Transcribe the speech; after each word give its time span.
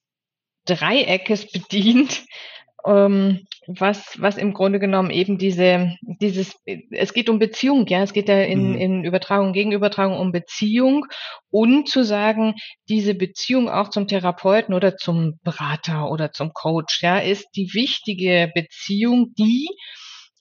Dreieckes 0.66 1.50
bedient, 1.50 2.24
ähm, 2.86 3.46
was, 3.66 4.20
was 4.20 4.36
im 4.36 4.52
Grunde 4.52 4.78
genommen 4.78 5.10
eben 5.10 5.38
diese, 5.38 5.96
dieses, 6.02 6.54
es 6.90 7.12
geht 7.12 7.28
um 7.28 7.38
Beziehung, 7.40 7.86
ja, 7.88 8.02
es 8.02 8.12
geht 8.12 8.28
ja 8.28 8.42
in, 8.42 8.72
mhm. 8.72 8.78
in 8.78 9.04
Übertragung 9.04 9.52
gegen 9.52 9.72
Übertragung 9.72 10.18
um 10.18 10.30
Beziehung 10.30 11.06
und 11.50 11.88
zu 11.88 12.04
sagen, 12.04 12.54
diese 12.88 13.14
Beziehung 13.14 13.68
auch 13.68 13.88
zum 13.88 14.06
Therapeuten 14.06 14.72
oder 14.74 14.96
zum 14.96 15.40
Berater 15.42 16.10
oder 16.10 16.30
zum 16.30 16.52
Coach, 16.52 17.02
ja, 17.02 17.18
ist 17.18 17.48
die 17.56 17.70
wichtige 17.72 18.52
Beziehung, 18.54 19.32
die 19.36 19.66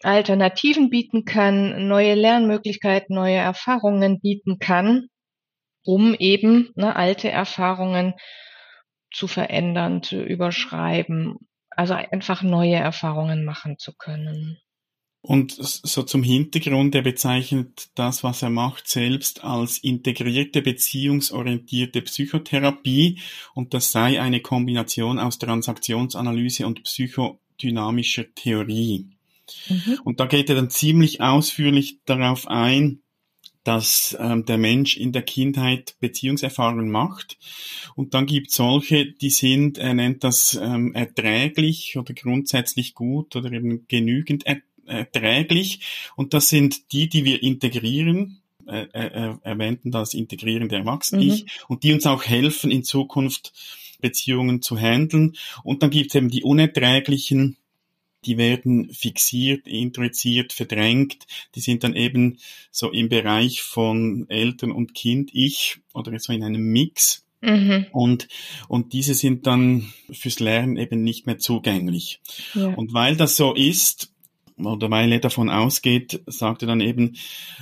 Alternativen 0.05 0.89
bieten 0.89 1.25
kann, 1.25 1.87
neue 1.87 2.15
Lernmöglichkeiten, 2.15 3.16
neue 3.16 3.38
Erfahrungen 3.38 4.19
bieten 4.19 4.59
kann, 4.59 5.07
um 5.83 6.13
eben 6.16 6.71
ne, 6.75 6.95
alte 6.95 7.29
Erfahrungen 7.29 8.13
zu 9.11 9.27
verändern, 9.27 10.03
zu 10.03 10.21
überschreiben, 10.21 11.35
also 11.69 11.94
einfach 11.94 12.44
neue 12.44 12.75
Erfahrungen 12.75 13.45
machen 13.45 13.77
zu 13.77 13.94
können. 13.97 14.57
Und 15.21 15.53
so 15.57 16.03
zum 16.03 16.21
Hintergrund, 16.21 16.94
er 16.94 17.01
bezeichnet 17.01 17.89
das, 17.95 18.23
was 18.23 18.44
er 18.44 18.51
macht, 18.51 18.88
selbst 18.88 19.44
als 19.44 19.79
integrierte 19.79 20.61
beziehungsorientierte 20.61 22.03
Psychotherapie 22.03 23.19
und 23.55 23.73
das 23.73 23.91
sei 23.91 24.21
eine 24.21 24.41
Kombination 24.41 25.17
aus 25.17 25.39
Transaktionsanalyse 25.39 26.67
und 26.67 26.83
psychodynamischer 26.83 28.35
Theorie. 28.35 29.14
Mhm. 29.69 30.00
Und 30.03 30.19
da 30.19 30.25
geht 30.25 30.50
er 30.50 30.56
dann 30.56 30.69
ziemlich 30.69 31.22
ausführlich 31.22 32.00
darauf 32.06 32.47
ein, 32.47 33.01
dass 33.63 34.16
ähm, 34.19 34.45
der 34.45 34.57
Mensch 34.57 34.95
in 34.95 35.11
der 35.11 35.23
Kindheit 35.23 35.95
Beziehungserfahrungen 36.00 36.89
macht. 36.89 37.38
Und 37.95 38.13
dann 38.13 38.28
gibt 38.28 38.50
es 38.50 38.56
solche, 38.56 39.11
die 39.11 39.31
sind, 39.31 39.79
er 39.79 39.95
nennt 39.95 40.23
das 40.23 40.57
ähm, 40.61 40.94
erträglich 40.94 41.97
oder 41.97 42.13
grundsätzlich 42.13 42.94
gut 42.94 43.35
oder 43.35 43.51
eben 43.51 43.88
genügend 43.88 44.45
er 44.45 44.61
erträglich. 44.85 45.79
Und 46.16 46.35
das 46.35 46.50
sind 46.50 46.91
die, 46.91 47.09
die 47.09 47.25
wir 47.25 47.41
integrieren. 47.41 48.41
Er, 48.67 48.94
er, 48.94 49.39
erwähnten 49.44 49.91
das 49.91 50.13
Integrieren 50.13 50.69
der 50.69 50.79
Erwachsenen-Ich 50.79 51.44
mhm. 51.44 51.50
und 51.67 51.83
die 51.83 51.94
uns 51.94 52.06
auch 52.06 52.23
helfen, 52.23 52.72
in 52.72 52.83
Zukunft 52.83 53.53
Beziehungen 54.00 54.62
zu 54.62 54.77
handeln. 54.77 55.35
Und 55.63 55.81
dann 55.81 55.89
gibt 55.89 56.12
es 56.12 56.16
eben 56.16 56.29
die 56.29 56.44
unerträglichen, 56.44 57.57
die 58.25 58.38
werden 58.38 58.91
fixiert, 58.91 59.68
introjiziert, 59.68 60.53
verdrängt. 60.53 61.25
Die 61.56 61.59
sind 61.59 61.84
dann 61.84 61.96
eben 61.96 62.38
so 62.72 62.91
im 62.91 63.09
Bereich 63.09 63.62
von 63.62 64.25
Eltern 64.30 64.72
und 64.72 64.94
Kind, 64.94 65.30
ich 65.34 65.78
oder 65.94 66.18
so 66.19 66.34
in 66.34 66.44
einem 66.44 66.72
Mix. 66.72 67.25
Mhm. 67.41 67.86
Und, 67.91 68.28
und 68.68 68.94
diese 68.94 69.13
sind 69.13 69.46
dann 69.46 69.94
fürs 70.12 70.40
Lernen 70.40 70.78
eben 70.78 71.03
nicht 71.03 71.28
mehr 71.28 71.38
zugänglich. 71.38 72.19
Ja. 72.53 72.68
Und 72.69 72.94
weil 72.94 73.16
das 73.16 73.36
so 73.36 73.53
ist, 73.53 74.12
oder 74.57 74.90
weil 74.90 75.12
er 75.12 75.19
davon 75.19 75.50
ausgeht, 75.50 76.22
sagt 76.28 76.63
er 76.63 76.68
dann 76.68 76.81
eben, 76.81 77.16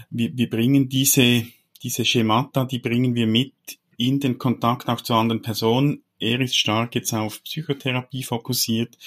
wir, 0.09 0.35
wir 0.38 0.50
bringen 0.50 0.90
diese, 0.90 1.45
diese 1.81 2.06
Schemata, 2.06 2.66
die 2.66 2.80
bringen 2.80 3.16
wir 3.16 3.28
mit 3.28 3.53
in 3.97 4.19
den 4.19 4.38
Kontakt 4.38 4.88
auch 4.90 5.01
zu 5.01 5.13
anderen 5.13 5.41
Personen, 5.41 6.02
er 6.23 6.39
ist 6.39 6.57
stark 6.57 6.95
jetzt 6.95 7.13
auf 7.13 7.44
Psychotherapie 7.44 8.23
fokussiert 8.23 8.97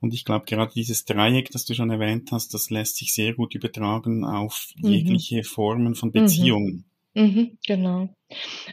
und 0.00 0.14
ich 0.14 0.24
glaube 0.24 0.46
gerade 0.46 0.72
dieses 0.74 1.04
Dreieck, 1.04 1.50
das 1.50 1.64
du 1.64 1.74
schon 1.74 1.90
erwähnt 1.90 2.32
hast, 2.32 2.54
das 2.54 2.70
lässt 2.70 2.96
sich 2.96 3.12
sehr 3.12 3.34
gut 3.34 3.54
übertragen 3.54 4.24
auf 4.24 4.72
mhm. 4.76 4.90
jegliche 4.90 5.44
Formen 5.44 5.94
von 5.94 6.12
Beziehungen. 6.12 6.72
Mhm. 6.72 6.84
Mhm, 7.14 7.58
genau. 7.66 8.08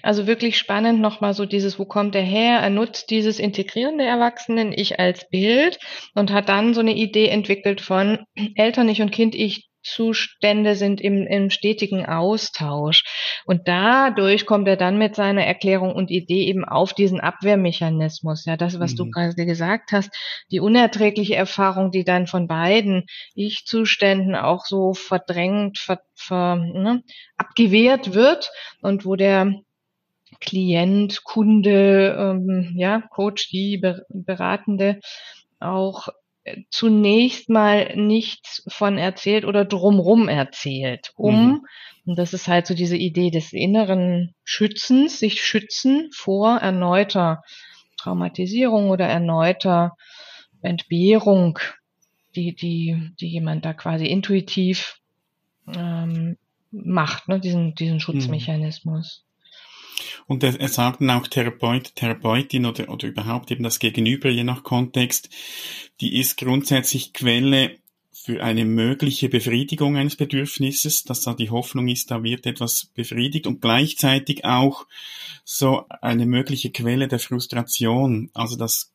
Also 0.02 0.26
wirklich 0.26 0.58
spannend 0.58 1.02
nochmal 1.02 1.34
so 1.34 1.46
dieses, 1.46 1.78
wo 1.78 1.84
kommt 1.84 2.16
er 2.16 2.22
her? 2.22 2.60
Er 2.60 2.70
nutzt 2.70 3.10
dieses 3.10 3.38
Integrieren 3.38 3.98
der 3.98 4.08
Erwachsenen, 4.08 4.72
ich 4.72 4.98
als 4.98 5.30
Bild 5.30 5.78
und 6.16 6.32
hat 6.32 6.48
dann 6.48 6.74
so 6.74 6.80
eine 6.80 6.96
Idee 6.96 7.28
entwickelt 7.28 7.82
von 7.82 8.20
Eltern, 8.56 8.88
ich 8.88 9.02
und 9.02 9.12
Kind, 9.12 9.36
ich 9.36 9.69
Zustände 9.90 10.76
sind 10.76 11.02
im, 11.02 11.26
im 11.28 11.50
stetigen 11.50 12.06
Austausch. 12.06 13.04
Und 13.46 13.68
dadurch 13.68 14.46
kommt 14.46 14.68
er 14.68 14.78
dann 14.78 14.98
mit 14.98 15.16
seiner 15.16 15.44
Erklärung 15.44 15.94
und 15.94 16.12
Idee 16.12 16.46
eben 16.46 16.66
auf 16.66 16.94
diesen 16.94 17.20
Abwehrmechanismus. 17.20 18.46
Ja, 18.46 18.58
das, 18.58 18.80
was 18.80 18.94
mhm. 18.94 18.98
du 18.98 19.12
gerade 19.12 19.46
gesagt 19.46 19.92
hast, 19.92 20.10
die 20.52 20.60
unerträgliche 20.60 21.36
Erfahrung, 21.36 21.92
die 21.92 22.04
dann 22.04 22.28
von 22.28 22.48
beiden 22.48 23.06
Ich-Zuständen 23.36 24.36
auch 24.36 24.66
so 24.66 24.94
verdrängt, 24.94 25.80
ver, 25.80 26.02
ver, 26.16 26.56
ne, 26.56 27.04
abgewehrt 27.38 28.14
wird 28.14 28.52
und 28.82 29.06
wo 29.06 29.16
der 29.16 29.54
Klient, 30.40 31.24
Kunde, 31.24 32.16
ähm, 32.18 32.74
ja, 32.78 33.02
Coach, 33.10 33.50
die 33.50 33.82
Beratende 34.10 35.00
auch 35.60 36.08
zunächst 36.70 37.50
mal 37.50 37.96
nichts 37.96 38.64
von 38.68 38.98
erzählt 38.98 39.46
oder 39.46 39.66
drumrum 39.66 40.28
erzählt, 40.28 41.12
um, 41.16 41.36
mhm. 41.36 41.66
und 42.06 42.18
das 42.18 42.34
ist 42.34 42.48
halt 42.48 42.68
so 42.68 42.74
diese 42.74 42.98
Idee 42.98 43.30
des 43.30 43.54
inneren 43.54 44.34
Schützens, 44.44 45.20
sich 45.20 45.42
schützen 45.44 46.10
vor 46.14 46.58
erneuter 46.58 47.44
Traumatisierung 47.98 48.90
oder 48.90 49.06
erneuter 49.06 49.96
Entbehrung, 50.62 51.60
die, 52.36 52.56
die, 52.56 53.12
die 53.20 53.28
jemand 53.28 53.66
da 53.66 53.74
quasi 53.74 54.06
intuitiv 54.06 55.00
ähm, 55.76 56.38
macht, 56.72 57.28
ne, 57.28 57.40
diesen, 57.40 57.76
diesen 57.76 57.96
mhm. 57.96 58.00
Schutzmechanismus. 58.00 59.26
Und 60.28 60.44
er, 60.44 60.68
sagt 60.68 61.02
dann 61.02 61.10
auch 61.10 61.28
Therapeut, 61.28 61.96
Therapeutin 61.96 62.66
oder, 62.66 62.90
oder 62.90 63.08
überhaupt 63.08 63.52
eben 63.52 63.64
das 63.64 63.80
Gegenüber, 63.80 64.30
je 64.30 64.44
nach 64.44 64.64
Kontext, 64.64 65.30
die 66.02 66.20
ist 66.20 66.38
grundsätzlich 66.38 67.14
Quelle 67.14 67.78
für 68.12 68.44
eine 68.44 68.66
mögliche 68.66 69.30
Befriedigung 69.30 69.98
eines 69.98 70.16
Bedürfnisses, 70.16 71.04
dass 71.04 71.22
da 71.22 71.34
die 71.34 71.50
Hoffnung 71.50 71.88
ist, 71.88 72.12
da 72.12 72.22
wird 72.22 72.46
etwas 72.46 72.86
befriedigt 72.94 73.48
und 73.48 73.62
gleichzeitig 73.62 74.46
auch 74.46 74.86
so 75.46 75.86
eine 76.02 76.26
mögliche 76.26 76.70
Quelle 76.70 77.08
der 77.08 77.20
Frustration, 77.20 78.30
also 78.34 78.56
das 78.56 78.92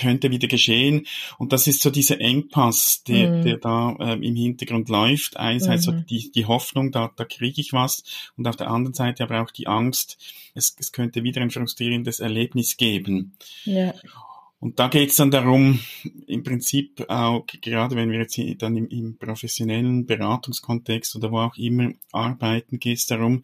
könnte 0.00 0.30
wieder 0.30 0.48
geschehen. 0.48 1.06
Und 1.38 1.52
das 1.52 1.66
ist 1.66 1.82
so 1.82 1.90
dieser 1.90 2.20
Engpass, 2.20 3.02
der, 3.06 3.30
mhm. 3.30 3.42
der 3.42 3.58
da 3.58 3.96
äh, 4.00 4.14
im 4.14 4.34
Hintergrund 4.34 4.88
läuft. 4.88 5.36
Einerseits 5.36 5.86
mhm. 5.86 5.90
so 5.90 6.00
die, 6.00 6.32
die 6.32 6.46
Hoffnung, 6.46 6.90
da, 6.90 7.10
da 7.14 7.24
kriege 7.24 7.60
ich 7.60 7.72
was. 7.72 8.02
Und 8.36 8.48
auf 8.48 8.56
der 8.56 8.70
anderen 8.70 8.94
Seite 8.94 9.22
aber 9.22 9.42
auch 9.42 9.50
die 9.50 9.66
Angst, 9.66 10.18
es, 10.54 10.74
es 10.78 10.92
könnte 10.92 11.22
wieder 11.22 11.42
ein 11.42 11.50
frustrierendes 11.50 12.20
Erlebnis 12.20 12.76
geben. 12.76 13.36
Ja. 13.64 13.94
Und 14.58 14.78
da 14.78 14.88
geht 14.88 15.08
es 15.08 15.16
dann 15.16 15.30
darum, 15.30 15.80
im 16.26 16.42
Prinzip 16.42 17.06
auch, 17.08 17.46
gerade 17.46 17.96
wenn 17.96 18.10
wir 18.10 18.18
jetzt 18.18 18.38
dann 18.58 18.76
im, 18.76 18.88
im, 18.88 19.16
professionellen 19.16 20.04
Beratungskontext 20.04 21.16
oder 21.16 21.32
wo 21.32 21.38
auch 21.38 21.56
immer 21.56 21.92
arbeiten, 22.12 22.78
geht 22.78 22.98
es 22.98 23.06
darum, 23.06 23.42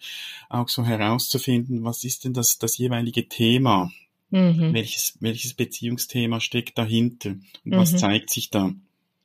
auch 0.51 0.69
so 0.69 0.85
herauszufinden, 0.85 1.85
was 1.85 2.05
ist 2.05 2.25
denn 2.25 2.35
das, 2.35 2.59
das 2.59 2.77
jeweilige 2.77 3.29
Thema? 3.29 3.91
Mhm. 4.31 4.75
Welches, 4.75 5.17
welches 5.21 5.55
Beziehungsthema 5.55 6.41
steckt 6.41 6.79
dahinter? 6.79 7.31
Und 7.65 7.73
mhm. 7.73 7.77
was 7.77 7.97
zeigt 7.97 8.31
sich 8.31 8.51
da? 8.51 8.73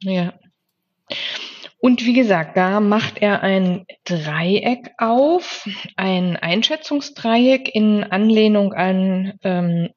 Ja. 0.02 0.34
Und 1.80 2.06
wie 2.06 2.14
gesagt, 2.14 2.58
da 2.58 2.80
macht 2.80 3.18
er 3.18 3.42
ein 3.42 3.88
Dreieck 4.06 4.92
auf, 5.00 5.68
ein 5.96 6.38
Einschätzungsdreieck 6.38 7.74
in 7.74 8.04
Anlehnung 8.04 8.74
an 8.74 9.34
ähm, 9.42 9.90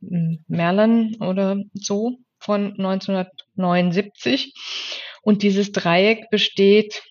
Merlin 0.49 1.17
oder 1.21 1.59
so 1.75 2.17
von 2.39 2.73
1979. 2.79 4.55
Und 5.21 5.43
dieses 5.43 5.73
Dreieck 5.73 6.31
besteht 6.31 7.03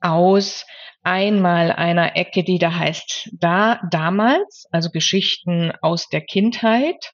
aus 0.00 0.66
einmal 1.02 1.72
einer 1.72 2.16
Ecke, 2.16 2.44
die 2.44 2.58
da 2.58 2.74
heißt 2.74 3.30
da 3.32 3.80
damals, 3.90 4.66
also 4.70 4.90
Geschichten 4.90 5.72
aus 5.80 6.08
der 6.08 6.20
Kindheit, 6.20 7.12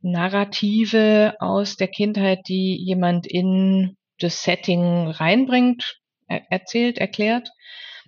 Narrative 0.00 1.34
aus 1.38 1.76
der 1.76 1.88
Kindheit, 1.88 2.40
die 2.48 2.76
jemand 2.76 3.26
in 3.26 3.96
das 4.18 4.42
Setting 4.42 5.08
reinbringt, 5.08 5.98
er 6.28 6.42
erzählt, 6.50 6.98
erklärt. 6.98 7.50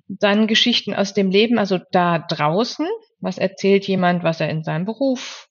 Dann 0.08 0.46
Geschichten 0.46 0.94
aus 0.94 1.14
dem 1.14 1.30
Leben, 1.30 1.58
also 1.58 1.78
da 1.90 2.18
draußen. 2.18 2.86
Was 3.20 3.38
erzählt 3.38 3.88
jemand, 3.88 4.22
was 4.22 4.40
er 4.40 4.50
in 4.50 4.62
seinem 4.62 4.84
Beruf 4.84 5.48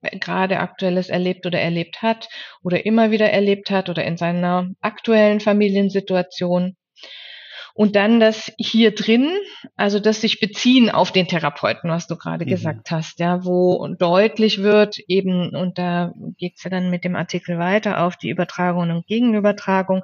gerade 0.00 0.58
aktuelles 0.58 1.08
erlebt 1.08 1.46
oder 1.46 1.60
erlebt 1.60 2.02
hat 2.02 2.28
oder 2.62 2.84
immer 2.84 3.10
wieder 3.10 3.30
erlebt 3.30 3.70
hat 3.70 3.88
oder 3.88 4.04
in 4.04 4.16
seiner 4.16 4.70
aktuellen 4.80 5.40
Familiensituation. 5.40 6.76
Und 7.74 7.96
dann 7.96 8.20
das 8.20 8.52
hier 8.58 8.94
drin, 8.94 9.30
also 9.76 9.98
das 9.98 10.20
sich 10.20 10.40
beziehen 10.40 10.90
auf 10.90 11.10
den 11.10 11.26
Therapeuten, 11.26 11.90
was 11.90 12.06
du 12.06 12.16
gerade 12.16 12.44
mhm. 12.44 12.50
gesagt 12.50 12.90
hast, 12.90 13.18
ja, 13.18 13.44
wo 13.44 13.86
deutlich 13.98 14.62
wird, 14.62 14.98
eben, 15.08 15.54
und 15.54 15.78
da 15.78 16.12
geht's 16.36 16.64
ja 16.64 16.70
dann 16.70 16.90
mit 16.90 17.04
dem 17.04 17.16
Artikel 17.16 17.58
weiter 17.58 18.04
auf 18.04 18.16
die 18.16 18.30
Übertragung 18.30 18.90
und 18.90 19.06
Gegenübertragung, 19.06 20.02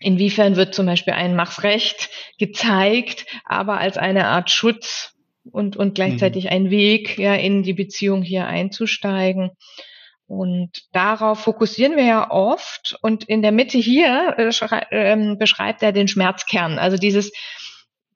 Inwiefern 0.00 0.56
wird 0.56 0.74
zum 0.74 0.86
Beispiel 0.86 1.14
ein 1.14 1.34
Mach's 1.34 1.62
Recht 1.64 2.08
gezeigt, 2.38 3.26
aber 3.44 3.78
als 3.78 3.96
eine 3.96 4.28
Art 4.28 4.50
Schutz 4.50 5.14
und, 5.50 5.76
und 5.76 5.94
gleichzeitig 5.94 6.44
mhm. 6.44 6.50
ein 6.50 6.70
Weg, 6.70 7.18
ja, 7.18 7.34
in 7.34 7.62
die 7.62 7.72
Beziehung 7.72 8.22
hier 8.22 8.46
einzusteigen. 8.46 9.50
Und 10.28 10.82
darauf 10.92 11.40
fokussieren 11.40 11.96
wir 11.96 12.04
ja 12.04 12.30
oft. 12.30 12.98
Und 13.00 13.24
in 13.24 13.40
der 13.40 13.50
Mitte 13.50 13.78
hier 13.78 14.34
äh, 14.36 14.50
äh, 14.90 15.36
beschreibt 15.36 15.82
er 15.82 15.92
den 15.92 16.06
Schmerzkern. 16.06 16.78
Also 16.78 16.98
dieses 16.98 17.32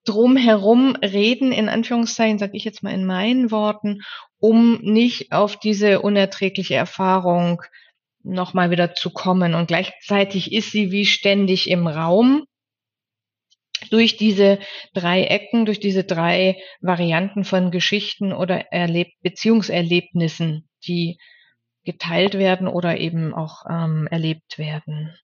drumherum 0.04 0.94
reden, 0.96 1.52
in 1.52 1.70
Anführungszeichen, 1.70 2.38
sage 2.38 2.56
ich 2.56 2.64
jetzt 2.64 2.82
mal 2.82 2.92
in 2.92 3.06
meinen 3.06 3.50
Worten, 3.50 4.02
um 4.38 4.78
nicht 4.82 5.32
auf 5.32 5.56
diese 5.56 6.02
unerträgliche 6.02 6.74
Erfahrung 6.74 7.62
nochmal 8.22 8.70
wieder 8.70 8.94
zu 8.94 9.08
kommen. 9.08 9.54
Und 9.54 9.68
gleichzeitig 9.68 10.52
ist 10.52 10.70
sie 10.70 10.92
wie 10.92 11.06
ständig 11.06 11.70
im 11.70 11.86
Raum 11.86 12.44
durch 13.88 14.18
diese 14.18 14.58
drei 14.92 15.24
Ecken, 15.24 15.64
durch 15.64 15.80
diese 15.80 16.04
drei 16.04 16.60
Varianten 16.82 17.44
von 17.44 17.70
Geschichten 17.70 18.34
oder 18.34 18.70
Erleb 18.70 19.08
Beziehungserlebnissen, 19.22 20.68
die 20.86 21.16
geteilt 21.84 22.34
werden 22.34 22.68
oder 22.68 22.98
eben 22.98 23.34
auch 23.34 23.64
ähm, 23.68 24.06
erlebt 24.10 24.58
werden. 24.58 25.16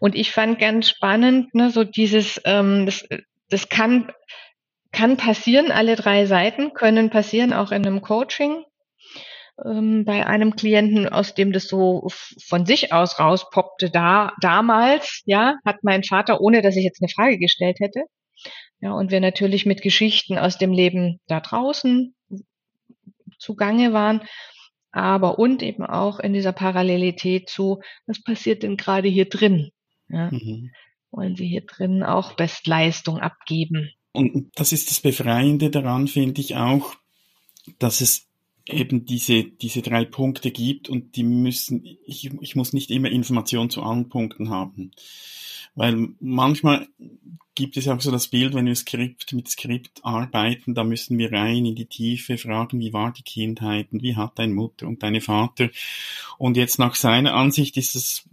Und 0.00 0.14
ich 0.14 0.32
fand 0.32 0.58
ganz 0.58 0.88
spannend, 0.88 1.54
ne, 1.54 1.70
so 1.70 1.84
dieses, 1.84 2.40
ähm, 2.44 2.86
das, 2.86 3.06
das 3.50 3.68
kann, 3.68 4.10
kann 4.92 5.16
passieren, 5.16 5.70
alle 5.70 5.96
drei 5.96 6.26
Seiten 6.26 6.72
können 6.72 7.10
passieren, 7.10 7.52
auch 7.52 7.70
in 7.70 7.86
einem 7.86 8.00
Coaching. 8.00 8.64
Ähm, 9.64 10.04
bei 10.04 10.26
einem 10.26 10.56
Klienten, 10.56 11.08
aus 11.08 11.34
dem 11.34 11.52
das 11.52 11.68
so 11.68 12.08
von 12.46 12.64
sich 12.64 12.92
aus 12.92 13.18
rauspoppte, 13.18 13.90
da, 13.90 14.32
damals, 14.40 15.22
ja, 15.26 15.56
hat 15.66 15.76
mein 15.82 16.04
Vater, 16.04 16.40
ohne 16.40 16.62
dass 16.62 16.76
ich 16.76 16.84
jetzt 16.84 17.02
eine 17.02 17.10
Frage 17.10 17.38
gestellt 17.38 17.78
hätte, 17.80 18.04
ja, 18.80 18.92
und 18.92 19.10
wir 19.10 19.20
natürlich 19.20 19.66
mit 19.66 19.82
Geschichten 19.82 20.38
aus 20.38 20.58
dem 20.58 20.72
Leben 20.72 21.20
da 21.26 21.40
draußen 21.40 22.14
zugange 23.38 23.92
waren, 23.92 24.22
aber 24.92 25.38
und 25.38 25.62
eben 25.62 25.84
auch 25.84 26.18
in 26.20 26.32
dieser 26.32 26.52
Parallelität 26.52 27.48
zu, 27.48 27.80
was 28.06 28.22
passiert 28.22 28.62
denn 28.62 28.76
gerade 28.76 29.08
hier 29.08 29.28
drin? 29.28 29.70
Ja? 30.08 30.30
Mhm. 30.30 30.70
Wollen 31.10 31.36
Sie 31.36 31.46
hier 31.46 31.64
drin 31.64 32.02
auch 32.02 32.34
Bestleistung 32.34 33.18
abgeben? 33.18 33.90
Und 34.12 34.50
das 34.54 34.72
ist 34.72 34.90
das 34.90 35.00
Befreiende 35.00 35.70
daran, 35.70 36.06
finde 36.06 36.40
ich 36.40 36.56
auch, 36.56 36.94
dass 37.78 38.00
es 38.00 38.27
eben 38.68 39.04
diese, 39.04 39.44
diese 39.44 39.82
drei 39.82 40.04
Punkte 40.04 40.50
gibt 40.50 40.88
und 40.88 41.16
die 41.16 41.24
müssen, 41.24 41.84
ich, 42.04 42.30
ich 42.40 42.56
muss 42.56 42.72
nicht 42.72 42.90
immer 42.90 43.10
Informationen 43.10 43.70
zu 43.70 43.82
allen 43.82 44.08
Punkten 44.08 44.50
haben. 44.50 44.92
Weil 45.74 46.08
manchmal 46.20 46.88
gibt 47.54 47.76
es 47.76 47.88
auch 47.88 48.00
so 48.00 48.10
das 48.10 48.28
Bild, 48.28 48.54
wenn 48.54 48.66
wir 48.66 48.74
Skript 48.74 49.32
mit 49.32 49.48
Skript 49.48 50.00
arbeiten, 50.04 50.74
da 50.74 50.84
müssen 50.84 51.18
wir 51.18 51.32
rein 51.32 51.66
in 51.66 51.74
die 51.74 51.86
Tiefe 51.86 52.38
fragen, 52.38 52.78
wie 52.80 52.92
war 52.92 53.12
die 53.12 53.22
Kindheit 53.22 53.88
und 53.92 54.02
wie 54.02 54.16
hat 54.16 54.38
deine 54.38 54.54
Mutter 54.54 54.86
und 54.86 55.02
deine 55.02 55.20
Vater. 55.20 55.70
Und 56.38 56.56
jetzt 56.56 56.78
nach 56.78 56.94
seiner 56.94 57.34
Ansicht 57.34 57.76
ist 57.76 57.96
es 57.96 58.24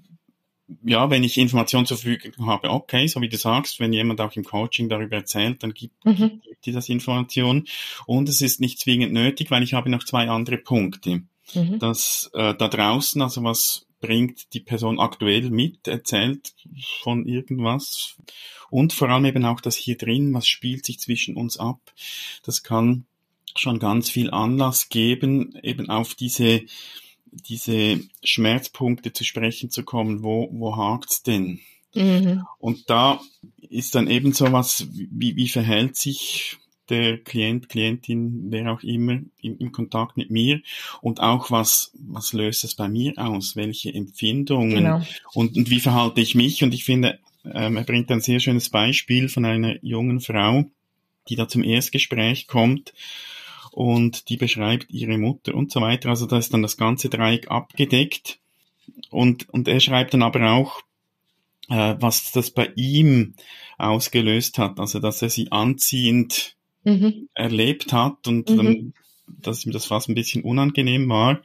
ja, 0.83 1.09
wenn 1.09 1.23
ich 1.23 1.37
Informationen 1.37 1.85
zur 1.85 1.97
Verfügung 1.97 2.47
habe, 2.47 2.69
okay, 2.71 3.07
so 3.07 3.21
wie 3.21 3.29
du 3.29 3.37
sagst, 3.37 3.79
wenn 3.79 3.93
jemand 3.93 4.21
auch 4.21 4.35
im 4.35 4.43
Coaching 4.43 4.89
darüber 4.89 5.17
erzählt, 5.17 5.61
dann 5.61 5.73
gibt, 5.73 6.03
mhm. 6.05 6.41
Das 6.71 6.89
Information. 6.89 7.67
Und 8.05 8.29
es 8.29 8.41
ist 8.41 8.59
nicht 8.59 8.79
zwingend 8.79 9.13
nötig, 9.13 9.51
weil 9.51 9.63
ich 9.63 9.73
habe 9.73 9.89
noch 9.89 10.03
zwei 10.03 10.29
andere 10.29 10.57
Punkte. 10.57 11.23
Mhm. 11.53 11.79
Das 11.79 12.29
äh, 12.33 12.53
da 12.55 12.67
draußen, 12.67 13.21
also 13.21 13.43
was 13.43 13.85
bringt 13.99 14.53
die 14.53 14.59
Person 14.59 14.99
aktuell 14.99 15.49
mit, 15.49 15.87
erzählt 15.87 16.53
von 17.01 17.25
irgendwas 17.25 18.17
und 18.69 18.93
vor 18.93 19.09
allem 19.09 19.25
eben 19.25 19.45
auch 19.45 19.61
das 19.61 19.75
hier 19.75 19.97
drin, 19.97 20.33
was 20.33 20.47
spielt 20.47 20.85
sich 20.85 20.99
zwischen 20.99 21.35
uns 21.35 21.57
ab. 21.57 21.79
Das 22.43 22.61
kann 22.61 23.05
schon 23.55 23.79
ganz 23.79 24.09
viel 24.09 24.31
Anlass 24.31 24.89
geben, 24.89 25.57
eben 25.63 25.89
auf 25.89 26.13
diese, 26.13 26.63
diese 27.31 28.01
Schmerzpunkte 28.23 29.13
zu 29.13 29.23
sprechen 29.23 29.69
zu 29.69 29.83
kommen, 29.83 30.23
wo, 30.23 30.49
wo 30.51 30.75
hakt's 30.75 31.23
denn? 31.23 31.61
Mhm. 31.93 32.45
Und 32.59 32.89
da 32.89 33.21
ist 33.75 33.95
dann 33.95 34.07
eben 34.07 34.33
so 34.33 34.51
was, 34.51 34.87
wie, 34.91 35.35
wie 35.35 35.49
verhält 35.49 35.95
sich 35.95 36.57
der 36.89 37.17
Klient, 37.17 37.69
Klientin, 37.69 38.47
wer 38.49 38.71
auch 38.71 38.83
immer, 38.83 39.19
im, 39.41 39.57
im 39.57 39.71
Kontakt 39.71 40.17
mit 40.17 40.29
mir? 40.29 40.61
Und 41.01 41.19
auch 41.19 41.51
was, 41.51 41.91
was 41.93 42.33
löst 42.33 42.63
es 42.63 42.75
bei 42.75 42.87
mir 42.87 43.13
aus, 43.17 43.55
welche 43.55 43.93
Empfindungen? 43.93 44.75
Genau. 44.75 45.01
und, 45.33 45.55
und 45.57 45.69
wie 45.69 45.79
verhalte 45.79 46.21
ich 46.21 46.35
mich? 46.35 46.63
Und 46.63 46.73
ich 46.73 46.83
finde, 46.83 47.19
ähm, 47.43 47.77
er 47.77 47.83
bringt 47.83 48.11
ein 48.11 48.21
sehr 48.21 48.39
schönes 48.39 48.69
Beispiel 48.69 49.29
von 49.29 49.45
einer 49.45 49.83
jungen 49.83 50.19
Frau, 50.19 50.65
die 51.29 51.35
da 51.35 51.47
zum 51.47 51.63
Erstgespräch 51.63 52.47
kommt 52.47 52.93
und 53.71 54.29
die 54.29 54.37
beschreibt 54.37 54.89
ihre 54.89 55.17
Mutter 55.17 55.53
und 55.53 55.71
so 55.71 55.81
weiter. 55.81 56.09
Also 56.09 56.25
da 56.27 56.37
ist 56.37 56.53
dann 56.53 56.61
das 56.61 56.77
ganze 56.77 57.09
Dreieck 57.09 57.51
abgedeckt. 57.51 58.39
Und, 59.09 59.49
und 59.49 59.67
er 59.67 59.79
schreibt 59.79 60.13
dann 60.13 60.23
aber 60.23 60.51
auch, 60.51 60.81
äh, 61.69 61.95
was 61.99 62.31
das 62.31 62.51
bei 62.51 62.71
ihm 62.75 63.35
ausgelöst 63.77 64.57
hat, 64.57 64.79
also 64.79 64.99
dass 64.99 65.21
er 65.21 65.29
sie 65.29 65.51
anziehend 65.51 66.55
mhm. 66.83 67.29
erlebt 67.33 67.93
hat 67.93 68.27
und 68.27 68.49
mhm. 68.49 68.57
dann, 68.57 68.93
dass 69.27 69.65
ihm 69.65 69.71
das 69.71 69.85
fast 69.85 70.09
ein 70.09 70.15
bisschen 70.15 70.43
unangenehm 70.43 71.09
war. 71.09 71.41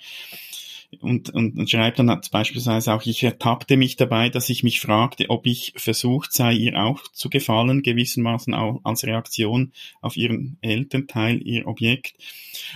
Und, 0.99 1.31
und, 1.31 1.57
und 1.57 1.71
schreibt 1.71 2.01
dann 2.01 2.21
beispielsweise 2.33 2.93
auch, 2.93 3.07
ich 3.07 3.23
ertappte 3.23 3.77
mich 3.77 3.97
dabei, 3.97 4.29
dass 4.29 4.51
ich 4.51 4.65
mich 4.65 4.81
fragte, 4.81 5.31
ob 5.31 5.47
ich 5.47 5.73
versucht 5.77 6.33
sei, 6.33 6.53
ihr 6.53 6.83
auch 6.83 7.03
zu 7.13 7.31
gefallen, 7.31 7.83
gewissermaßen 7.83 8.55
auch 8.55 8.81
als 8.83 9.05
Reaktion 9.05 9.73
auf 10.01 10.17
ihren 10.17 10.59
Elternteil, 10.63 11.41
ihr 11.43 11.69
Objekt. 11.69 12.15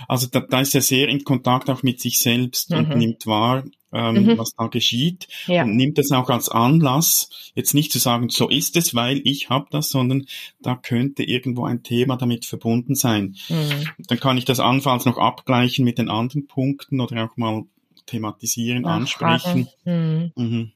Also 0.07 0.27
da, 0.27 0.39
da 0.39 0.61
ist 0.61 0.73
er 0.73 0.81
sehr 0.81 1.09
in 1.09 1.25
Kontakt 1.25 1.69
auch 1.69 1.83
mit 1.83 1.99
sich 1.99 2.19
selbst 2.19 2.71
mhm. 2.71 2.77
und 2.77 2.95
nimmt 2.97 3.27
wahr, 3.27 3.65
ähm, 3.95 4.25
mhm. 4.25 4.37
was 4.37 4.55
da 4.55 4.67
geschieht 4.67 5.27
ja. 5.47 5.63
und 5.63 5.75
nimmt 5.75 5.97
das 5.97 6.11
auch 6.11 6.29
als 6.29 6.49
Anlass, 6.49 7.51
jetzt 7.55 7.73
nicht 7.73 7.91
zu 7.91 7.99
sagen, 7.99 8.29
so 8.29 8.49
ist 8.49 8.75
es, 8.75 8.93
weil 8.93 9.21
ich 9.23 9.49
habe 9.49 9.67
das, 9.71 9.89
sondern 9.89 10.25
da 10.61 10.75
könnte 10.75 11.23
irgendwo 11.23 11.65
ein 11.65 11.83
Thema 11.83 12.17
damit 12.17 12.45
verbunden 12.45 12.95
sein. 12.95 13.35
Mhm. 13.49 13.87
Dann 14.07 14.19
kann 14.19 14.37
ich 14.37 14.45
das 14.45 14.59
anfalls 14.59 15.05
noch 15.05 15.17
abgleichen 15.17 15.85
mit 15.85 15.97
den 15.97 16.09
anderen 16.09 16.47
Punkten 16.47 16.99
oder 16.99 17.25
auch 17.25 17.37
mal 17.37 17.63
thematisieren, 18.05 18.85
ansprechen. 18.85 19.67
Mhm. 19.83 20.31
Mhm. 20.35 20.71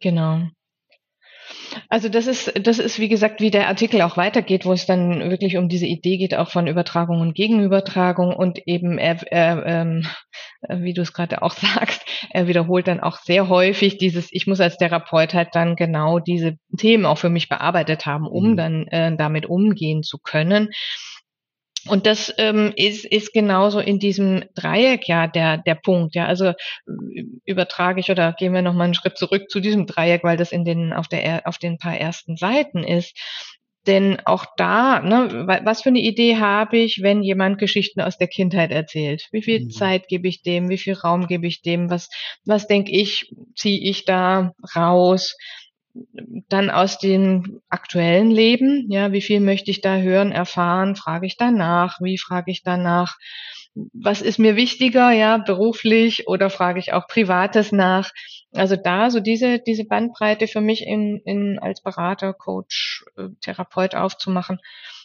Genau. 0.00 0.48
Also 1.88 2.08
das 2.08 2.26
ist, 2.26 2.52
das 2.64 2.78
ist, 2.78 2.98
wie 2.98 3.08
gesagt, 3.08 3.40
wie 3.40 3.50
der 3.50 3.68
Artikel 3.68 4.02
auch 4.02 4.16
weitergeht, 4.16 4.64
wo 4.64 4.72
es 4.72 4.86
dann 4.86 5.30
wirklich 5.30 5.56
um 5.56 5.68
diese 5.68 5.86
Idee 5.86 6.16
geht, 6.16 6.34
auch 6.34 6.50
von 6.50 6.66
Übertragung 6.66 7.20
und 7.20 7.34
Gegenübertragung 7.34 8.34
und 8.34 8.60
eben, 8.66 8.98
er, 8.98 9.20
er, 9.30 9.66
ähm, 9.66 10.06
wie 10.68 10.94
du 10.94 11.02
es 11.02 11.12
gerade 11.12 11.42
auch 11.42 11.52
sagst, 11.54 12.04
er 12.30 12.46
wiederholt 12.46 12.88
dann 12.88 13.00
auch 13.00 13.18
sehr 13.18 13.48
häufig 13.48 13.98
dieses, 13.98 14.28
ich 14.30 14.46
muss 14.46 14.60
als 14.60 14.76
Therapeut 14.76 15.34
halt 15.34 15.50
dann 15.52 15.76
genau 15.76 16.18
diese 16.18 16.56
Themen 16.76 17.06
auch 17.06 17.18
für 17.18 17.30
mich 17.30 17.48
bearbeitet 17.48 18.06
haben, 18.06 18.26
um 18.26 18.52
mhm. 18.52 18.56
dann 18.56 18.86
äh, 18.88 19.16
damit 19.16 19.46
umgehen 19.46 20.02
zu 20.02 20.18
können. 20.18 20.68
Und 21.86 22.06
das 22.06 22.32
ähm, 22.36 22.72
ist, 22.76 23.04
ist 23.04 23.32
genauso 23.32 23.80
in 23.80 23.98
diesem 23.98 24.44
Dreieck 24.54 25.08
ja 25.08 25.26
der, 25.26 25.58
der 25.58 25.76
Punkt. 25.76 26.14
Ja, 26.14 26.26
also 26.26 26.52
übertrage 27.44 28.00
ich 28.00 28.10
oder 28.10 28.32
gehen 28.32 28.52
wir 28.52 28.62
noch 28.62 28.74
mal 28.74 28.84
einen 28.84 28.94
Schritt 28.94 29.16
zurück 29.16 29.50
zu 29.50 29.60
diesem 29.60 29.86
Dreieck, 29.86 30.22
weil 30.22 30.36
das 30.36 30.52
in 30.52 30.64
den 30.64 30.92
auf 30.92 31.08
der 31.08 31.46
auf 31.46 31.58
den 31.58 31.78
paar 31.78 31.96
ersten 31.96 32.36
Seiten 32.36 32.84
ist. 32.84 33.16
Denn 33.86 34.18
auch 34.26 34.44
da, 34.58 35.00
ne, 35.00 35.46
was 35.64 35.82
für 35.82 35.88
eine 35.88 36.00
Idee 36.00 36.36
habe 36.36 36.76
ich, 36.76 37.00
wenn 37.02 37.22
jemand 37.22 37.58
Geschichten 37.58 38.02
aus 38.02 38.18
der 38.18 38.28
Kindheit 38.28 38.70
erzählt? 38.70 39.26
Wie 39.32 39.42
viel 39.42 39.64
mhm. 39.64 39.70
Zeit 39.70 40.06
gebe 40.06 40.28
ich 40.28 40.42
dem? 40.42 40.68
Wie 40.68 40.76
viel 40.76 40.92
Raum 40.92 41.26
gebe 41.26 41.46
ich 41.46 41.62
dem? 41.62 41.88
Was, 41.88 42.10
was 42.44 42.66
denke 42.66 42.92
ich, 42.92 43.32
ziehe 43.56 43.80
ich 43.80 44.04
da 44.04 44.52
raus? 44.76 45.34
Dann 46.48 46.70
aus 46.70 46.98
dem 46.98 47.60
aktuellen 47.68 48.30
Leben, 48.30 48.86
ja, 48.90 49.12
wie 49.12 49.20
viel 49.20 49.40
möchte 49.40 49.70
ich 49.70 49.80
da 49.80 49.96
hören, 49.96 50.32
erfahren, 50.32 50.96
frage 50.96 51.26
ich 51.26 51.36
danach, 51.36 52.00
wie 52.00 52.18
frage 52.18 52.50
ich 52.50 52.62
danach, 52.62 53.18
was 53.74 54.20
ist 54.20 54.38
mir 54.38 54.56
wichtiger, 54.56 55.10
ja, 55.12 55.38
beruflich 55.38 56.26
oder 56.26 56.50
frage 56.50 56.80
ich 56.80 56.92
auch 56.92 57.06
Privates 57.06 57.72
nach. 57.72 58.10
Also 58.52 58.76
da 58.76 59.10
so 59.10 59.20
diese, 59.20 59.60
diese 59.60 59.84
Bandbreite 59.84 60.48
für 60.48 60.60
mich 60.60 60.84
in, 60.84 61.20
in, 61.24 61.58
als 61.58 61.82
Berater, 61.82 62.34
Coach, 62.34 63.04
äh, 63.16 63.28
Therapeut 63.40 63.94
aufzumachen 63.94 64.58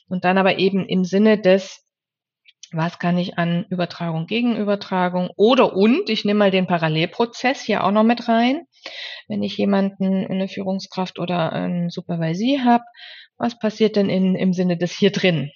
und 0.08 0.25
dann 0.25 0.38
aber 0.38 0.58
eben 0.58 0.88
im 0.88 1.06
Sinne 1.06 1.39
des, 1.39 1.85
was 2.75 3.00
kann 3.00 3.17
ich 3.17 3.38
an 3.38 3.65
Übertragung, 3.70 4.27
Gegenübertragung 4.27 5.29
oder 5.36 5.75
und, 5.75 6.10
ich 6.10 6.25
nehme 6.25 6.39
mal 6.39 6.51
den 6.51 6.67
Parallelprozess 6.67 7.62
hier 7.62 7.84
auch 7.84 7.91
noch 7.91 8.03
mit 8.03 8.27
rein. 8.27 8.67
Wenn 9.27 9.44
ich 9.44 9.58
jemanden, 9.58 10.25
eine 10.25 10.48
Führungskraft 10.48 11.20
oder 11.20 11.53
ein 11.53 11.89
Supervisie 11.89 12.62
habe, 12.63 12.84
was 13.38 13.58
passiert 13.60 13.96
denn 13.96 14.10
in, 14.10 14.36
im 14.36 14.53
Sinne 14.53 14.77
des 14.77 14.91
hier 14.91 15.12
drin? 15.12 15.51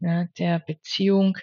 Ja, 0.00 0.26
der 0.38 0.58
Beziehung, 0.58 1.38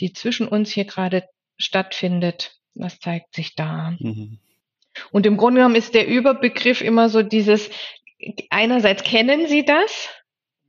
die 0.00 0.12
zwischen 0.12 0.46
uns 0.46 0.70
hier 0.70 0.84
gerade 0.84 1.24
stattfindet, 1.58 2.56
was 2.74 2.98
zeigt 3.00 3.34
sich 3.34 3.54
da? 3.54 3.96
Mhm. 3.98 4.38
Und 5.10 5.26
im 5.26 5.36
Grunde 5.36 5.60
genommen 5.60 5.76
ist 5.76 5.94
der 5.94 6.06
Überbegriff 6.06 6.80
immer 6.80 7.08
so 7.08 7.22
dieses, 7.22 7.70
einerseits 8.50 9.02
kennen 9.02 9.46
Sie 9.48 9.64
das, 9.64 10.08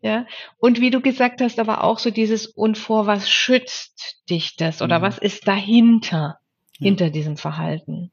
ja, 0.02 0.28
und 0.60 0.80
wie 0.80 0.92
du 0.92 1.02
gesagt 1.02 1.42
hast, 1.42 1.60
aber 1.60 1.84
auch 1.84 2.00
so 2.00 2.12
dieses, 2.12 2.46
und 2.46 2.78
vor 2.78 3.08
was 3.08 3.30
schützt 3.30 4.22
dich 4.30 4.56
das 4.56 4.82
oder 4.82 5.00
mhm. 5.00 5.04
was 5.04 5.18
ist 5.18 5.48
dahinter, 5.48 6.40
ja. 6.78 6.86
hinter 6.86 7.10
diesem 7.10 7.38
Verhalten? 7.38 8.12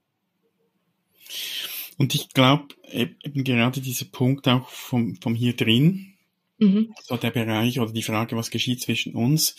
Und 1.98 2.14
ich 2.14 2.30
glaube, 2.30 2.68
eben 2.90 3.44
gerade 3.44 3.80
dieser 3.80 4.06
Punkt 4.06 4.48
auch 4.48 4.68
vom, 4.68 5.16
vom 5.16 5.34
hier 5.34 5.54
drin, 5.54 6.14
mhm. 6.58 6.94
so 7.02 7.16
der 7.16 7.30
Bereich 7.30 7.78
oder 7.78 7.92
die 7.92 8.02
Frage, 8.02 8.34
was 8.36 8.50
geschieht 8.50 8.80
zwischen 8.80 9.14
uns, 9.14 9.54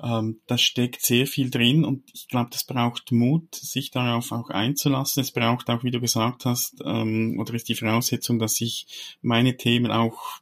ähm, 0.00 0.40
da 0.46 0.56
steckt 0.56 1.02
sehr 1.02 1.26
viel 1.26 1.50
drin 1.50 1.84
und 1.84 2.04
ich 2.14 2.28
glaube, 2.28 2.50
das 2.50 2.64
braucht 2.64 3.12
Mut, 3.12 3.54
sich 3.54 3.90
darauf 3.90 4.32
auch 4.32 4.50
einzulassen. 4.50 5.20
Es 5.20 5.32
braucht 5.32 5.68
auch, 5.68 5.84
wie 5.84 5.90
du 5.90 6.00
gesagt 6.00 6.44
hast, 6.44 6.76
ähm, 6.84 7.38
oder 7.38 7.54
ist 7.54 7.68
die 7.68 7.74
Voraussetzung, 7.74 8.38
dass 8.38 8.60
ich 8.60 8.86
meine 9.20 9.56
Themen 9.56 9.90
auch 9.90 10.40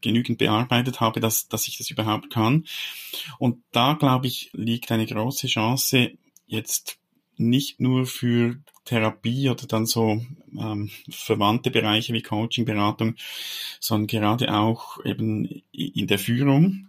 genügend 0.00 0.38
bearbeitet 0.38 1.00
habe, 1.00 1.20
dass, 1.20 1.48
dass 1.48 1.68
ich 1.68 1.78
das 1.78 1.90
überhaupt 1.90 2.30
kann. 2.30 2.66
Und 3.38 3.62
da, 3.72 3.94
glaube 3.94 4.26
ich, 4.26 4.50
liegt 4.52 4.90
eine 4.90 5.06
große 5.06 5.46
Chance, 5.46 6.12
jetzt 6.46 6.98
nicht 7.36 7.80
nur 7.80 8.06
für 8.06 8.56
Therapie 8.84 9.48
oder 9.48 9.66
dann 9.66 9.86
so 9.86 10.20
ähm, 10.58 10.90
verwandte 11.10 11.70
Bereiche 11.70 12.12
wie 12.12 12.22
Coaching, 12.22 12.64
Beratung, 12.64 13.14
sondern 13.80 14.06
gerade 14.06 14.54
auch 14.54 15.02
eben 15.04 15.62
in 15.72 16.06
der 16.06 16.18
Führung, 16.18 16.88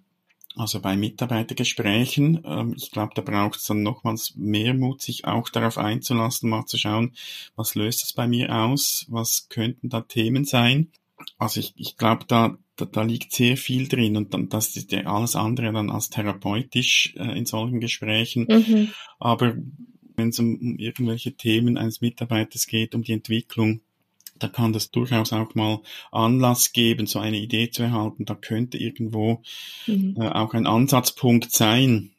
also 0.55 0.81
bei 0.81 0.97
Mitarbeitergesprächen. 0.97 2.43
Ähm, 2.45 2.73
ich 2.75 2.91
glaube, 2.91 3.13
da 3.15 3.21
braucht 3.21 3.59
es 3.59 3.63
dann 3.63 3.83
nochmals 3.83 4.33
mehr 4.35 4.73
Mut, 4.73 5.01
sich 5.01 5.25
auch 5.25 5.47
darauf 5.49 5.77
einzulassen, 5.77 6.49
mal 6.49 6.65
zu 6.65 6.77
schauen, 6.77 7.13
was 7.55 7.75
löst 7.75 8.03
das 8.03 8.13
bei 8.13 8.27
mir 8.27 8.53
aus, 8.53 9.05
was 9.07 9.47
könnten 9.47 9.89
da 9.89 10.01
Themen 10.01 10.43
sein. 10.43 10.91
Also 11.37 11.59
ich, 11.59 11.73
ich 11.75 11.97
glaube, 11.97 12.25
da, 12.27 12.57
da, 12.75 12.85
da 12.85 13.01
liegt 13.03 13.33
sehr 13.33 13.57
viel 13.57 13.87
drin 13.87 14.17
und 14.17 14.33
dann, 14.33 14.49
das 14.49 14.75
ist 14.75 14.91
ja 14.91 15.01
alles 15.05 15.35
andere 15.35 15.71
dann 15.71 15.89
als 15.89 16.09
therapeutisch 16.09 17.13
äh, 17.17 17.37
in 17.37 17.45
solchen 17.45 17.79
Gesprächen. 17.79 18.47
Mhm. 18.49 18.89
Aber 19.19 19.55
wenn 20.15 20.29
es 20.29 20.39
um, 20.39 20.55
um 20.55 20.77
irgendwelche 20.77 21.33
Themen 21.33 21.77
eines 21.77 22.01
Mitarbeiters 22.01 22.67
geht, 22.67 22.95
um 22.95 23.03
die 23.03 23.13
Entwicklung, 23.13 23.81
da 24.39 24.47
kann 24.47 24.73
das 24.73 24.91
durchaus 24.91 25.33
auch 25.33 25.53
mal 25.55 25.81
Anlass 26.11 26.73
geben, 26.73 27.05
so 27.05 27.19
eine 27.19 27.37
Idee 27.37 27.69
zu 27.69 27.83
erhalten. 27.83 28.25
Da 28.25 28.35
könnte 28.35 28.77
irgendwo 28.77 29.41
mhm. 29.85 30.15
äh, 30.19 30.27
auch 30.27 30.53
ein 30.53 30.65
Ansatzpunkt 30.65 31.51
sein 31.51 32.11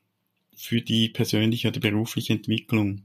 für 0.54 0.80
die 0.80 1.08
persönliche 1.08 1.68
oder 1.68 1.80
berufliche 1.80 2.34
Entwicklung. 2.34 3.02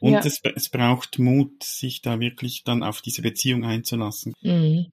Und 0.00 0.12
ja. 0.12 0.20
es, 0.20 0.40
es 0.42 0.68
braucht 0.70 1.18
Mut, 1.18 1.62
sich 1.62 2.00
da 2.00 2.20
wirklich 2.20 2.64
dann 2.64 2.82
auf 2.82 3.02
diese 3.02 3.22
Beziehung 3.22 3.64
einzulassen. 3.64 4.34
Mhm. 4.40 4.86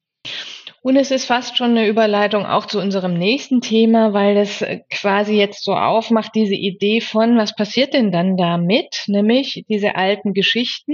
Und 0.84 0.96
es 0.96 1.12
ist 1.12 1.26
fast 1.26 1.58
schon 1.58 1.72
eine 1.72 1.88
Überleitung 1.88 2.44
auch 2.44 2.66
zu 2.66 2.80
unserem 2.80 3.14
nächsten 3.14 3.62
Thema, 3.62 4.14
weil 4.14 4.36
es 4.38 4.64
äh, 4.64 4.80
quasi 4.90 5.36
jetzt 5.36 5.64
so 5.64 5.76
aufmacht, 5.76 6.32
diese 6.34 6.56
Idee 6.56 7.02
von, 7.02 7.38
was 7.38 7.56
passiert 7.56 7.94
denn 7.94 8.12
dann 8.12 8.36
damit? 8.36 9.04
Nämlich 9.06 9.64
diese 9.70 9.96
alten 9.96 10.34
Geschichten 10.34 10.94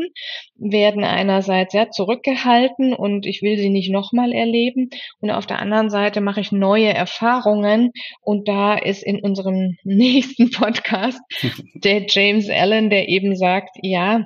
werden 0.56 1.06
einerseits 1.06 1.74
ja 1.74 1.90
zurückgehalten 1.90 2.94
und 2.94 3.26
ich 3.26 3.42
will 3.42 3.58
sie 3.58 3.70
nicht 3.70 3.90
nochmal 3.90 4.34
erleben. 4.34 4.90
Und 5.22 5.32
auf 5.32 5.46
der 5.46 5.60
anderen 5.60 5.90
Seite 5.90 6.20
mache 6.20 6.42
ich 6.42 6.52
neue 6.52 6.94
Erfahrungen. 6.94 7.92
Und 8.20 8.50
da 8.50 8.76
ist 8.76 9.04
in 9.04 9.22
unserem 9.22 9.78
nächsten 9.86 10.52
Podcast 10.52 11.22
der 11.76 12.06
James 12.10 12.50
Allen, 12.50 12.90
der 12.90 13.08
eben 13.08 13.38
sagt, 13.38 13.78
ja, 13.82 14.26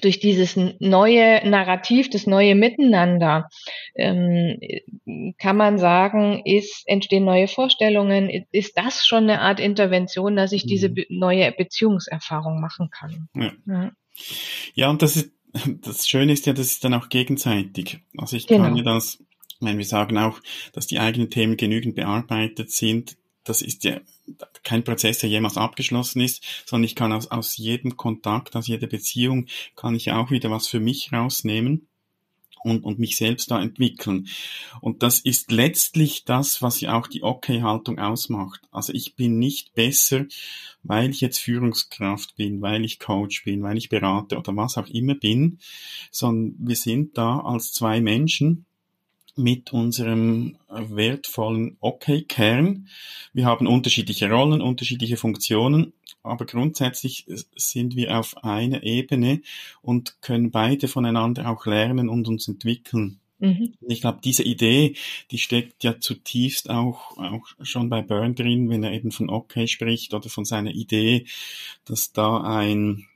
durch 0.00 0.20
dieses 0.20 0.56
neue 0.56 1.48
Narrativ, 1.48 2.10
das 2.10 2.26
neue 2.26 2.54
Miteinander, 2.54 3.48
ähm, 3.94 4.58
kann 5.38 5.56
man 5.56 5.78
sagen, 5.78 6.42
ist, 6.44 6.86
entstehen 6.86 7.24
neue 7.24 7.48
Vorstellungen. 7.48 8.46
Ist 8.52 8.76
das 8.76 9.06
schon 9.06 9.24
eine 9.24 9.40
Art 9.40 9.60
Intervention, 9.60 10.36
dass 10.36 10.52
ich 10.52 10.66
diese 10.66 10.88
mhm. 10.88 11.04
neue 11.10 11.52
Beziehungserfahrung 11.52 12.60
machen 12.60 12.90
kann? 12.90 13.28
Ja, 13.34 13.52
ja. 13.66 13.92
ja 14.74 14.90
und 14.90 15.02
das 15.02 15.16
ist, 15.16 15.32
das 15.82 16.08
Schöne 16.08 16.32
ist 16.32 16.46
ja, 16.46 16.52
das 16.52 16.66
ist 16.66 16.84
dann 16.84 16.94
auch 16.94 17.08
gegenseitig. 17.08 18.00
Also 18.16 18.36
ich 18.36 18.46
genau. 18.46 18.64
kann 18.64 18.76
ja 18.76 18.82
das, 18.82 19.22
wenn 19.60 19.78
wir 19.78 19.84
sagen 19.84 20.18
auch, 20.18 20.40
dass 20.72 20.86
die 20.86 20.98
eigenen 20.98 21.30
Themen 21.30 21.56
genügend 21.56 21.96
bearbeitet 21.96 22.70
sind, 22.70 23.16
das 23.44 23.62
ist 23.62 23.84
ja 23.84 23.98
kein 24.68 24.84
Prozess, 24.84 25.18
der 25.18 25.30
jemals 25.30 25.56
abgeschlossen 25.56 26.20
ist, 26.20 26.44
sondern 26.66 26.84
ich 26.84 26.94
kann 26.94 27.10
aus, 27.10 27.30
aus 27.30 27.56
jedem 27.56 27.96
Kontakt, 27.96 28.54
aus 28.54 28.66
jeder 28.66 28.86
Beziehung, 28.86 29.46
kann 29.76 29.94
ich 29.94 30.12
auch 30.12 30.30
wieder 30.30 30.50
was 30.50 30.68
für 30.68 30.78
mich 30.78 31.10
rausnehmen 31.10 31.88
und, 32.64 32.84
und 32.84 32.98
mich 32.98 33.16
selbst 33.16 33.50
da 33.50 33.62
entwickeln. 33.62 34.28
Und 34.82 35.02
das 35.02 35.20
ist 35.20 35.50
letztlich 35.50 36.26
das, 36.26 36.60
was 36.60 36.82
ja 36.82 36.98
auch 36.98 37.06
die 37.06 37.22
Okay-Haltung 37.22 37.98
ausmacht. 37.98 38.60
Also 38.70 38.92
ich 38.92 39.16
bin 39.16 39.38
nicht 39.38 39.72
besser, 39.72 40.26
weil 40.82 41.10
ich 41.10 41.22
jetzt 41.22 41.38
Führungskraft 41.38 42.36
bin, 42.36 42.60
weil 42.60 42.84
ich 42.84 42.98
Coach 42.98 43.44
bin, 43.44 43.62
weil 43.62 43.78
ich 43.78 43.88
berate 43.88 44.36
oder 44.36 44.54
was 44.54 44.76
auch 44.76 44.88
immer 44.88 45.14
bin, 45.14 45.60
sondern 46.10 46.56
wir 46.58 46.76
sind 46.76 47.16
da 47.16 47.40
als 47.40 47.72
zwei 47.72 48.02
Menschen, 48.02 48.66
mit 49.38 49.72
unserem 49.72 50.56
wertvollen 50.68 51.76
Okay-Kern. 51.80 52.88
Wir 53.32 53.46
haben 53.46 53.66
unterschiedliche 53.66 54.30
Rollen, 54.30 54.60
unterschiedliche 54.60 55.16
Funktionen, 55.16 55.92
aber 56.22 56.44
grundsätzlich 56.44 57.26
sind 57.56 57.96
wir 57.96 58.18
auf 58.18 58.44
einer 58.44 58.82
Ebene 58.82 59.40
und 59.80 60.20
können 60.20 60.50
beide 60.50 60.88
voneinander 60.88 61.48
auch 61.50 61.64
lernen 61.66 62.08
und 62.08 62.28
uns 62.28 62.48
entwickeln. 62.48 63.20
Mhm. 63.38 63.74
Ich 63.86 64.00
glaube, 64.00 64.18
diese 64.22 64.42
Idee, 64.42 64.96
die 65.30 65.38
steckt 65.38 65.84
ja 65.84 66.00
zutiefst 66.00 66.70
auch, 66.70 67.16
auch 67.18 67.46
schon 67.62 67.88
bei 67.88 68.02
Byrne 68.02 68.34
drin, 68.34 68.68
wenn 68.68 68.82
er 68.82 68.92
eben 68.92 69.12
von 69.12 69.30
Okay 69.30 69.68
spricht 69.68 70.12
oder 70.12 70.28
von 70.28 70.44
seiner 70.44 70.72
Idee, 70.72 71.26
dass 71.84 72.12
da 72.12 72.40
ein 72.40 73.06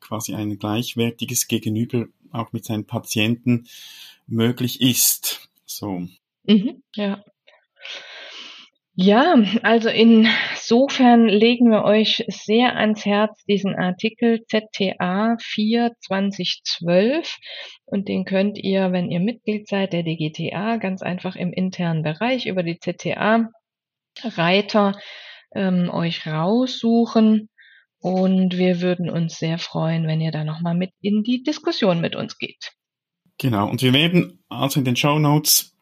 quasi 0.00 0.34
ein 0.34 0.58
gleichwertiges 0.58 1.46
Gegenüber 1.46 2.06
auch 2.32 2.52
mit 2.52 2.64
seinen 2.64 2.84
Patienten 2.84 3.68
möglich 4.26 4.80
ist. 4.80 5.47
So. 5.68 6.06
Mhm, 6.44 6.82
ja. 6.94 7.22
Ja, 8.94 9.36
also 9.62 9.88
in 9.90 10.26
Insofern 10.70 11.28
legen 11.28 11.70
wir 11.70 11.84
euch 11.84 12.26
sehr 12.28 12.76
ans 12.76 13.06
Herz 13.06 13.42
diesen 13.46 13.74
Artikel 13.74 14.44
ZTA 14.44 15.38
4 15.40 15.92
2012 15.98 17.38
und 17.86 18.06
den 18.08 18.26
könnt 18.26 18.58
ihr, 18.58 18.92
wenn 18.92 19.10
ihr 19.10 19.20
Mitglied 19.20 19.66
seid 19.66 19.94
der 19.94 20.02
DGTA, 20.02 20.76
ganz 20.76 21.00
einfach 21.00 21.36
im 21.36 21.54
internen 21.54 22.02
Bereich 22.02 22.44
über 22.44 22.62
die 22.62 22.78
ZTA 22.78 23.48
Reiter 24.22 25.00
ähm, 25.54 25.88
euch 25.88 26.26
raussuchen 26.26 27.48
und 27.98 28.58
wir 28.58 28.82
würden 28.82 29.08
uns 29.08 29.38
sehr 29.38 29.56
freuen, 29.56 30.06
wenn 30.06 30.20
ihr 30.20 30.32
da 30.32 30.44
nochmal 30.44 30.74
mit 30.74 30.90
in 31.00 31.22
die 31.22 31.42
Diskussion 31.42 32.02
mit 32.02 32.14
uns 32.14 32.36
geht. 32.36 32.72
Genau, 33.38 33.70
und 33.70 33.82
wir 33.82 33.92
werden 33.92 34.40
also 34.48 34.80
in 34.80 34.84
den 34.84 34.96
Show 34.96 35.18
Notes 35.18 35.74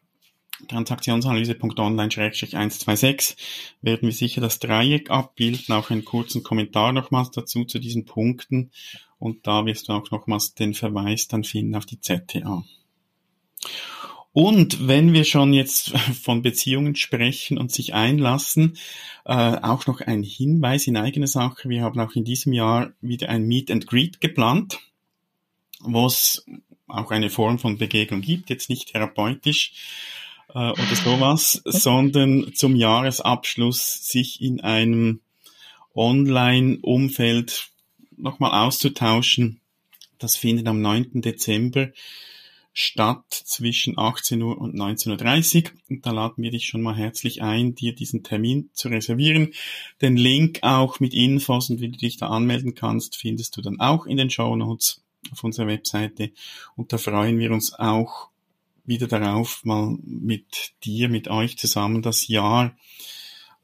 transaktionsanalyse.online-126 0.69 3.35
werden 3.81 4.07
wir 4.07 4.13
sicher 4.13 4.41
das 4.41 4.57
Dreieck 4.59 5.11
abbilden, 5.11 5.75
auch 5.75 5.91
einen 5.91 6.05
kurzen 6.05 6.43
Kommentar 6.43 6.93
nochmals 6.93 7.31
dazu 7.31 7.65
zu 7.65 7.79
diesen 7.79 8.05
Punkten 8.05 8.71
und 9.19 9.45
da 9.47 9.65
wirst 9.65 9.89
du 9.89 9.93
auch 9.93 10.11
nochmals 10.11 10.53
den 10.55 10.73
Verweis 10.73 11.27
dann 11.27 11.43
finden 11.43 11.75
auf 11.75 11.85
die 11.85 11.99
ZTA. 11.99 12.63
Und 14.33 14.87
wenn 14.87 15.13
wir 15.13 15.23
schon 15.23 15.53
jetzt 15.53 15.97
von 16.21 16.43
Beziehungen 16.43 16.95
sprechen 16.95 17.57
und 17.57 17.71
sich 17.71 17.95
einlassen, 17.95 18.77
äh, 19.25 19.33
auch 19.33 19.87
noch 19.87 20.01
ein 20.01 20.21
Hinweis 20.21 20.85
in 20.85 20.95
eigene 20.95 21.25
Sache. 21.27 21.69
Wir 21.69 21.81
haben 21.81 21.99
auch 21.99 22.13
in 22.13 22.23
diesem 22.23 22.53
Jahr 22.53 22.91
wieder 23.01 23.29
ein 23.29 23.47
Meet 23.47 23.71
and 23.71 23.87
Greet 23.87 24.21
geplant, 24.21 24.79
wo 25.79 26.05
es 26.05 26.45
auch 26.87 27.11
eine 27.11 27.29
Form 27.29 27.59
von 27.59 27.77
Begegnung 27.77 28.21
gibt, 28.21 28.49
jetzt 28.49 28.69
nicht 28.69 28.93
therapeutisch, 28.93 29.73
äh, 30.49 30.71
oder 30.71 30.95
sowas, 30.95 31.61
sondern 31.65 32.53
zum 32.53 32.75
Jahresabschluss 32.75 34.07
sich 34.07 34.41
in 34.41 34.61
einem 34.61 35.21
Online-Umfeld 35.95 37.69
nochmal 38.15 38.65
auszutauschen. 38.65 39.59
Das 40.19 40.35
findet 40.35 40.67
am 40.67 40.81
9. 40.81 41.21
Dezember 41.21 41.89
statt 42.73 43.25
zwischen 43.31 43.97
18 43.97 44.41
Uhr 44.41 44.57
und 44.59 44.75
19.30 44.75 45.65
Uhr. 45.65 45.71
Und 45.89 46.05
da 46.05 46.11
laden 46.11 46.43
wir 46.43 46.51
dich 46.51 46.67
schon 46.67 46.83
mal 46.83 46.95
herzlich 46.95 47.41
ein, 47.41 47.73
dir 47.73 47.95
diesen 47.95 48.23
Termin 48.23 48.69
zu 48.73 48.89
reservieren. 48.89 49.53
Den 49.99 50.15
Link 50.15 50.59
auch 50.61 50.99
mit 50.99 51.15
Infos 51.15 51.71
und 51.71 51.81
wie 51.81 51.89
du 51.89 51.97
dich 51.97 52.17
da 52.17 52.27
anmelden 52.27 52.75
kannst, 52.75 53.15
findest 53.15 53.57
du 53.57 53.61
dann 53.61 53.79
auch 53.79 54.05
in 54.05 54.17
den 54.17 54.29
Show 54.29 54.55
Notes 54.55 55.01
auf 55.31 55.43
unserer 55.43 55.67
Webseite. 55.67 56.31
Und 56.75 56.93
da 56.93 56.97
freuen 56.97 57.39
wir 57.39 57.51
uns 57.51 57.73
auch 57.73 58.29
wieder 58.85 59.07
darauf, 59.07 59.63
mal 59.65 59.97
mit 60.03 60.73
dir, 60.83 61.09
mit 61.09 61.27
euch 61.27 61.57
zusammen 61.57 62.01
das 62.01 62.27
Jahr 62.27 62.75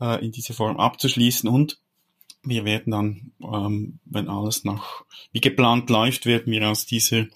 äh, 0.02 0.24
in 0.24 0.32
dieser 0.32 0.54
Form 0.54 0.78
abzuschließen 0.78 1.50
und 1.50 1.80
wir 2.46 2.66
werden 2.66 2.92
dann, 2.92 3.32
ähm, 3.42 4.00
wenn 4.04 4.28
alles 4.28 4.66
noch 4.66 5.06
wie 5.32 5.40
geplant 5.40 5.90
läuft, 5.90 6.26
werden 6.26 6.52
wir 6.52 6.70
aus 6.70 6.86
dieser 6.86 7.28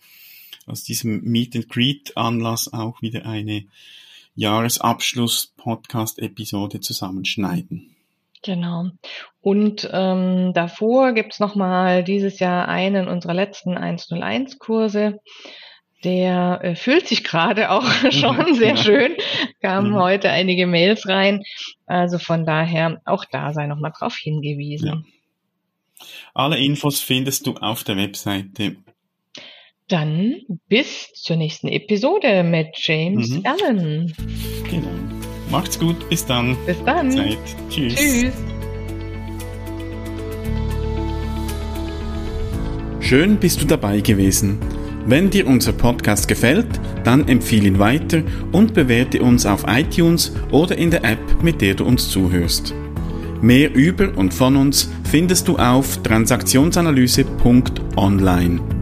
aus 0.66 0.84
diesem 0.84 1.24
Meet 1.24 1.56
and 1.56 1.70
Greet 1.70 2.18
Anlass 2.18 2.72
auch 2.74 3.02
wieder 3.02 3.26
eine 3.26 3.66
Jahresabschluss 4.36 5.54
Podcast 5.56 6.20
Episode 6.20 6.82
zusammenschneiden. 6.82 7.97
Genau. 8.48 8.86
Und 9.42 9.88
ähm, 9.92 10.54
davor 10.54 11.12
gibt's 11.12 11.40
noch 11.40 11.56
mal 11.56 12.04
dieses 12.04 12.40
Jahr 12.40 12.68
einen 12.68 13.08
unserer 13.08 13.34
letzten 13.34 13.78
101 13.78 14.58
Kurse 14.58 15.20
der 16.04 16.60
äh, 16.64 16.76
fühlt 16.76 17.08
sich 17.08 17.24
gerade 17.24 17.70
auch 17.72 17.84
schon 18.12 18.54
sehr 18.54 18.78
schön. 18.78 19.16
Kamen 19.62 19.92
mhm. 19.92 19.96
heute 19.96 20.30
einige 20.30 20.68
Mails 20.68 21.08
rein. 21.08 21.44
Also 21.86 22.20
von 22.20 22.46
daher 22.46 23.02
auch 23.06 23.26
da 23.26 23.54
sei 23.54 23.68
nochmal 23.68 23.92
drauf 23.98 24.16
hingewiesen. 24.16 24.88
Ja. 24.88 26.08
Alle 26.34 26.58
Infos 26.60 27.02
findest 27.02 27.48
du 27.48 27.56
auf 27.56 27.84
der 27.84 27.98
Webseite. 27.98 28.78
Dann 29.88 30.42
bis 30.68 31.12
zur 31.14 31.38
nächsten 31.38 31.68
Episode 31.68 32.44
mit 32.44 32.68
James 32.76 33.30
mhm. 33.30 33.44
Allen. 33.46 34.14
Genau. 34.70 35.07
Macht's 35.50 35.80
gut. 35.80 36.10
Bis 36.10 36.26
dann. 36.26 36.58
Bis 36.66 36.84
dann. 36.84 37.10
Zeit. 37.12 37.38
Tschüss. 37.70 37.96
Tschüss. 37.96 38.34
Schön 43.00 43.38
bist 43.38 43.62
du 43.62 43.66
dabei 43.66 44.02
gewesen. 44.02 44.58
Wenn 45.06 45.30
dir 45.30 45.48
unser 45.48 45.72
Podcast 45.72 46.28
gefällt, 46.28 46.68
dann 47.06 47.30
empfehle 47.30 47.68
ihn 47.68 47.80
weiter 47.80 48.24
und 48.52 48.74
bewerte 48.74 49.22
uns 49.22 49.46
auf 49.46 49.64
iTunes 49.66 50.34
oder 50.52 50.78
in 50.78 50.92
der 50.92 51.06
App, 51.06 51.42
mit 51.42 51.62
der 51.62 51.76
du 51.76 51.86
uns 51.86 52.10
zuhörst. 52.10 52.76
Mehr 53.42 53.74
über 53.74 54.12
und 54.18 54.34
von 54.34 54.58
uns 54.58 54.92
findest 55.10 55.48
du 55.48 55.56
auf 55.58 56.04
transaktionsanalyse.online. 56.04 58.77